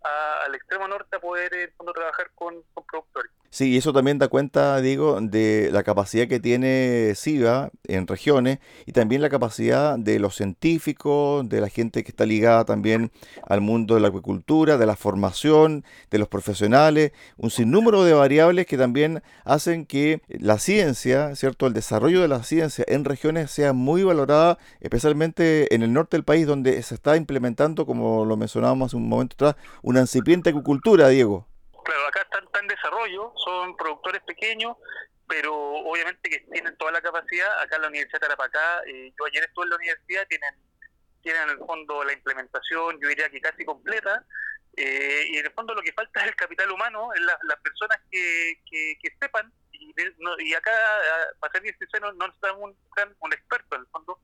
al 0.01 0.55
extremo 0.55 0.88
norte 0.88 1.15
a 1.15 1.19
poder 1.19 1.71
fondo 1.77 1.93
trabajar 1.93 2.31
con 2.33 2.63
productores. 2.73 3.31
Sí, 3.51 3.72
y 3.72 3.77
eso 3.77 3.94
también 3.94 4.20
da 4.20 4.27
cuenta, 4.27 4.79
digo, 4.79 5.20
de 5.22 5.70
la 5.72 5.82
capacidad 5.82 6.27
que 6.27 6.39
tiene 6.39 7.13
SIVA 7.15 7.72
en 7.88 8.06
regiones 8.06 8.60
y 8.86 8.91
también 8.91 9.24
la 9.24 9.29
capacidad 9.29 9.98
de 9.98 10.20
los 10.20 10.36
científicos, 10.36 11.50
de 11.50 11.60
la 11.60 11.68
gente 11.70 12.03
que 12.03 12.12
está 12.12 12.27
ligada 12.27 12.63
también 12.65 13.12
al 13.48 13.62
mundo 13.62 13.96
de 13.96 14.01
la 14.01 14.10
acuicultura, 14.10 14.77
de 14.77 14.86
la 14.86 14.96
formación, 14.96 15.84
de 16.12 16.20
los 16.20 16.27
profesionales, 16.27 17.12
un 17.38 17.50
sinnúmero 17.50 18.03
de 18.03 18.13
variables 18.13 18.68
que 18.68 18.77
también 18.77 19.24
hacen 19.46 19.88
que 19.88 20.22
la 20.27 20.60
ciencia, 20.60 21.36
¿cierto? 21.36 21.65
El 21.65 21.74
desarrollo 21.74 22.22
de 22.22 22.27
la 22.27 22.44
ciencia 22.44 22.86
en 22.88 23.03
regiones 23.03 23.50
sea 23.50 23.74
muy 23.74 24.03
valorada, 24.03 24.60
especialmente 24.79 25.74
en 25.74 25.82
el 25.82 25.91
norte 25.91 26.18
del 26.18 26.24
país 26.24 26.46
donde 26.46 26.79
se 26.84 26.94
está 26.94 27.18
implementando, 27.18 27.88
como 27.88 28.25
lo 28.25 28.38
mencionábamos 28.38 28.88
hace 28.88 28.98
un 28.98 29.10
momento 29.10 29.34
atrás, 29.34 29.56
una 29.82 30.01
incipiente 30.01 30.51
acuicultura, 30.51 31.08
Diego. 31.10 31.49
Claro, 31.83 32.07
acá 32.07 32.21
están, 32.21 32.48
en 32.62 32.67
desarrollo, 32.67 33.33
son 33.38 33.75
productores 33.77 34.21
pequeños, 34.24 34.77
pero 35.27 35.53
obviamente 35.55 36.29
que 36.29 36.39
tienen 36.51 36.75
toda 36.77 36.91
la 36.91 37.01
capacidad. 37.01 37.62
Acá 37.62 37.77
en 37.77 37.83
la 37.83 37.88
Universidad 37.88 38.19
de 38.19 38.27
Tarapacá, 38.27 38.81
eh, 38.88 39.12
yo 39.17 39.25
ayer 39.25 39.43
estuve 39.43 39.65
en 39.65 39.69
la 39.69 39.75
universidad, 39.75 40.27
tienen, 40.27 40.55
tienen 41.21 41.43
en 41.43 41.50
el 41.50 41.57
fondo 41.57 42.03
la 42.03 42.13
implementación, 42.13 43.00
yo 43.01 43.07
diría 43.07 43.29
que 43.29 43.41
casi 43.41 43.65
completa, 43.65 44.25
eh, 44.77 45.25
y 45.29 45.38
en 45.38 45.45
el 45.45 45.51
fondo 45.51 45.74
lo 45.74 45.81
que 45.81 45.93
falta 45.93 46.21
es 46.21 46.27
el 46.27 46.36
capital 46.36 46.71
humano, 46.71 47.09
las 47.15 47.59
personas 47.59 48.00
que, 48.12 48.62
que, 48.65 49.15
sepan, 49.19 49.51
y, 49.71 49.93
y 50.39 50.53
acá, 50.53 50.71
para 51.39 51.53
ser 51.53 51.75
sincero, 51.77 52.13
no 52.13 52.27
necesitamos 52.27 52.63
un, 52.63 52.77
un 53.19 53.33
experto 53.33 53.75
en 53.75 53.81
el 53.81 53.88
fondo, 53.88 54.19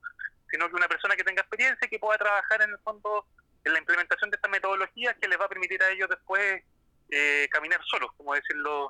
sino 0.50 0.68
que 0.68 0.76
una 0.76 0.88
persona 0.88 1.16
que 1.16 1.24
tenga 1.24 1.42
experiencia 1.42 1.86
y 1.86 1.90
que 1.90 1.98
pueda 1.98 2.18
trabajar 2.18 2.62
en 2.62 2.70
el 2.70 2.78
fondo 2.78 3.26
en 3.64 3.72
la 3.72 3.78
implementación 3.80 4.30
de 4.30 4.36
esta 4.36 4.48
metodología 4.48 5.14
que 5.14 5.28
les 5.28 5.38
va 5.38 5.46
a 5.46 5.48
permitir 5.48 5.82
a 5.82 5.90
ellos 5.90 6.08
después 6.08 6.62
eh, 7.10 7.48
caminar 7.50 7.80
solos, 7.84 8.10
como 8.16 8.34
decirlo, 8.34 8.88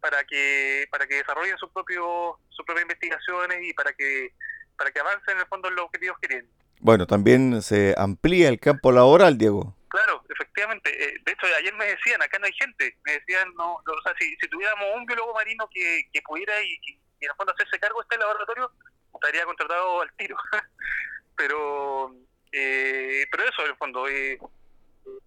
para 0.00 0.24
que 0.24 0.86
para 0.90 1.06
que 1.06 1.16
desarrollen 1.16 1.56
sus 1.58 1.70
propios 1.70 2.36
sus 2.50 2.64
propias 2.66 2.82
investigaciones 2.82 3.58
y 3.62 3.72
para 3.72 3.92
que 3.92 4.34
para 4.76 4.90
que 4.90 5.00
avancen 5.00 5.34
en 5.34 5.40
el 5.40 5.46
fondo 5.46 5.68
en 5.68 5.76
los 5.76 5.84
objetivos 5.86 6.18
que 6.20 6.28
tienen. 6.28 6.48
Bueno, 6.80 7.06
también 7.06 7.62
se 7.62 7.94
amplía 7.96 8.48
el 8.48 8.60
campo 8.60 8.92
laboral, 8.92 9.38
Diego. 9.38 9.76
Claro, 9.88 10.22
efectivamente. 10.28 10.90
Eh, 10.90 11.20
de 11.24 11.32
hecho, 11.32 11.46
ayer 11.58 11.72
me 11.74 11.86
decían, 11.86 12.20
acá 12.20 12.38
no 12.38 12.46
hay 12.46 12.52
gente. 12.52 12.98
Me 13.04 13.12
decían, 13.12 13.54
no, 13.54 13.74
o 13.74 14.02
sea, 14.02 14.12
si, 14.18 14.34
si 14.36 14.48
tuviéramos 14.48 14.84
un 14.96 15.06
biólogo 15.06 15.32
marino 15.32 15.68
que, 15.72 16.08
que 16.12 16.20
pudiera 16.22 16.60
y, 16.62 16.72
y, 16.86 16.92
en 17.20 17.30
el 17.30 17.36
fondo 17.36 17.52
hacerse 17.52 17.78
cargo 17.78 18.00
de 18.00 18.02
este 18.02 18.18
laboratorio, 18.18 18.70
estaría 19.14 19.44
contratado 19.44 20.02
al 20.02 20.12
tiro. 20.16 20.36
pero 21.36 22.12
eh, 22.56 23.26
pero 23.30 23.42
eso, 23.42 23.62
en 23.64 23.70
el 23.70 23.76
fondo, 23.76 24.06
eh, 24.06 24.38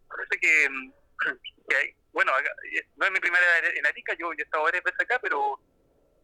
parece 0.07 0.39
que, 0.39 0.67
que 1.69 1.75
hay, 1.75 1.93
bueno, 2.17 2.31
no 2.95 3.05
es 3.05 3.11
mi 3.11 3.19
primera 3.19 3.45
en 3.75 3.85
Arica, 3.85 4.11
yo, 4.17 4.31
he 4.35 4.41
estado 4.41 4.63
varias 4.63 4.83
veces 4.83 4.99
acá, 5.01 5.19
pero 5.21 5.59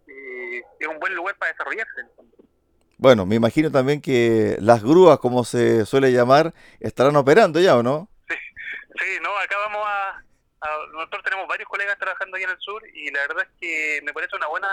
eh, 0.07 0.63
es 0.79 0.87
un 0.87 0.97
buen 0.97 1.13
lugar 1.13 1.35
para 1.35 1.51
desarrollarse. 1.51 2.01
Bueno, 2.97 3.27
me 3.27 3.35
imagino 3.35 3.69
también 3.69 4.01
que 4.01 4.57
las 4.59 4.81
grúas, 4.81 5.19
como 5.19 5.43
se 5.43 5.85
suele 5.85 6.11
llamar, 6.11 6.51
estarán 6.79 7.15
operando 7.15 7.59
ya, 7.59 7.77
¿o 7.77 7.83
no? 7.83 8.09
Sí, 8.27 8.35
sí 8.99 9.19
no, 9.21 9.37
acá 9.37 9.55
vamos 9.67 9.83
a, 9.85 10.23
Nosotros 10.93 11.23
tenemos 11.25 11.47
varios 11.47 11.69
colegas 11.69 11.95
trabajando 11.99 12.37
ahí 12.37 12.43
en 12.43 12.49
el 12.49 12.59
sur 12.59 12.81
y 12.91 13.11
la 13.11 13.27
verdad 13.27 13.43
es 13.43 13.59
que 13.61 14.01
me 14.03 14.13
parece 14.13 14.35
una 14.35 14.47
buena, 14.47 14.67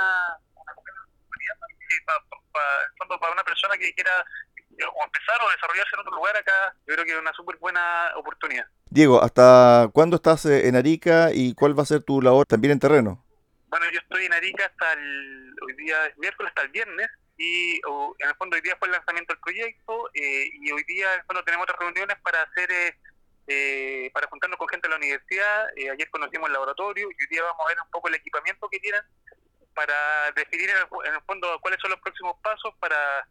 una 0.54 0.72
buena 0.72 1.00
oportunidad 1.54 1.54
para, 3.18 3.32
una 3.32 3.44
persona 3.44 3.76
que 3.76 3.92
quiera 3.92 4.24
o 4.78 5.04
empezar 5.04 5.36
o 5.42 5.50
desarrollarse 5.50 5.94
en 5.94 6.00
otro 6.00 6.14
lugar 6.14 6.36
acá, 6.36 6.74
yo 6.86 6.94
creo 6.94 7.04
que 7.04 7.12
es 7.12 7.18
una 7.18 7.32
súper 7.32 7.56
buena 7.56 8.12
oportunidad. 8.16 8.66
Diego, 8.88 9.22
¿hasta 9.22 9.88
cuándo 9.92 10.16
estás 10.16 10.46
eh, 10.46 10.68
en 10.68 10.76
Arica 10.76 11.30
y 11.32 11.54
cuál 11.54 11.78
va 11.78 11.82
a 11.82 11.86
ser 11.86 12.02
tu 12.02 12.20
labor 12.20 12.46
también 12.46 12.72
en 12.72 12.80
terreno? 12.80 13.24
Bueno, 13.68 13.86
yo 13.92 14.00
estoy 14.00 14.26
en 14.26 14.32
Arica 14.32 14.66
hasta 14.66 14.92
el, 14.94 15.54
hoy 15.62 15.74
día 15.74 16.06
es 16.06 16.18
miércoles 16.18 16.50
hasta 16.50 16.62
el 16.62 16.70
viernes 16.70 17.08
y 17.36 17.76
en 17.76 18.28
el 18.28 18.34
fondo 18.36 18.56
hoy 18.56 18.62
día 18.62 18.76
fue 18.78 18.88
el 18.88 18.92
lanzamiento 18.92 19.32
del 19.32 19.40
proyecto 19.40 20.10
eh, 20.12 20.50
y 20.60 20.72
hoy 20.72 20.84
día 20.84 21.14
en 21.14 21.24
fondo 21.24 21.44
tenemos 21.44 21.64
otras 21.64 21.78
reuniones 21.78 22.16
para 22.22 22.42
hacer 22.42 22.68
eh, 23.46 24.10
para 24.12 24.26
juntarnos 24.28 24.58
con 24.58 24.68
gente 24.68 24.88
de 24.88 24.90
la 24.90 24.98
universidad. 24.98 25.68
ayer 25.76 26.10
conocimos 26.10 26.48
el 26.48 26.52
laboratorio 26.52 27.08
y 27.10 27.22
hoy 27.22 27.28
día 27.30 27.42
vamos 27.42 27.64
a 27.64 27.68
ver 27.68 27.78
un 27.82 27.90
poco 27.90 28.08
el 28.08 28.14
equipamiento 28.14 28.68
que 28.68 28.78
tienen 28.80 29.02
para 29.74 30.30
definir 30.32 30.68
en 30.70 31.14
el 31.14 31.22
fondo 31.22 31.58
cuáles 31.60 31.80
son 31.80 31.92
los 31.92 32.00
próximos 32.00 32.34
pasos 32.42 32.74
para 32.80 33.26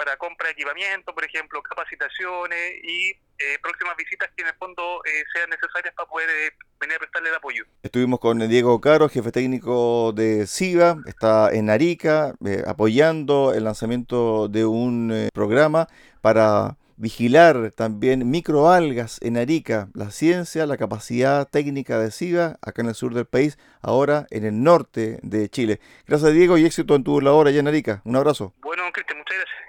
para 0.00 0.16
compra 0.16 0.46
de 0.46 0.52
equipamiento, 0.52 1.14
por 1.14 1.22
ejemplo, 1.26 1.62
capacitaciones 1.62 2.72
y 2.82 3.10
eh, 3.10 3.58
próximas 3.60 3.94
visitas 3.98 4.30
que 4.34 4.40
en 4.40 4.48
el 4.48 4.54
fondo 4.54 5.02
eh, 5.04 5.24
sean 5.34 5.50
necesarias 5.50 5.92
para 5.94 6.08
poder 6.08 6.30
eh, 6.30 6.56
venir 6.80 6.96
a 6.96 7.00
prestarle 7.00 7.28
el 7.28 7.34
apoyo. 7.34 7.64
Estuvimos 7.82 8.18
con 8.18 8.38
Diego 8.48 8.80
Caro, 8.80 9.10
jefe 9.10 9.30
técnico 9.30 10.12
de 10.12 10.46
SIVA, 10.46 10.96
está 11.04 11.52
en 11.52 11.68
Arica 11.68 12.32
apoyando 12.66 13.52
el 13.52 13.64
lanzamiento 13.64 14.48
de 14.48 14.64
un 14.64 15.28
programa 15.34 15.86
para 16.22 16.78
vigilar 16.96 17.70
también 17.72 18.30
microalgas 18.30 19.20
en 19.20 19.36
Arica, 19.36 19.88
la 19.92 20.10
ciencia, 20.10 20.64
la 20.64 20.78
capacidad 20.78 21.46
técnica 21.46 21.98
de 21.98 22.10
SIVA 22.10 22.58
acá 22.62 22.80
en 22.80 22.88
el 22.88 22.94
sur 22.94 23.12
del 23.12 23.26
país, 23.26 23.58
ahora 23.82 24.26
en 24.30 24.46
el 24.46 24.62
norte 24.62 25.18
de 25.22 25.50
Chile. 25.50 25.78
Gracias 26.06 26.32
Diego 26.32 26.56
y 26.56 26.64
éxito 26.64 26.94
en 26.94 27.04
tu 27.04 27.20
labor 27.20 27.48
allá 27.48 27.60
en 27.60 27.68
Arica. 27.68 28.00
Un 28.04 28.16
abrazo. 28.16 28.54
Bueno, 28.62 28.90
Cristian, 28.92 29.18
muchas 29.18 29.36
gracias. 29.36 29.59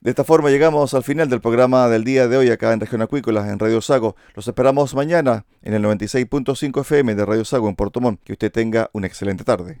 De 0.00 0.10
esta 0.10 0.24
forma 0.24 0.50
llegamos 0.50 0.94
al 0.94 1.04
final 1.04 1.28
del 1.28 1.40
programa 1.40 1.88
del 1.88 2.02
día 2.02 2.26
de 2.26 2.36
hoy 2.36 2.50
acá 2.50 2.72
en 2.72 2.80
Región 2.80 3.02
Acuícola, 3.02 3.48
en 3.48 3.58
Radio 3.60 3.80
Sago. 3.80 4.16
Los 4.34 4.48
esperamos 4.48 4.94
mañana 4.94 5.46
en 5.62 5.74
el 5.74 5.82
96.5 5.84 6.80
FM 6.80 7.14
de 7.14 7.24
Radio 7.24 7.44
Sago 7.44 7.68
en 7.68 7.76
Puerto 7.76 8.00
Montt. 8.00 8.20
Que 8.24 8.32
usted 8.32 8.50
tenga 8.50 8.90
una 8.92 9.06
excelente 9.06 9.44
tarde. 9.44 9.80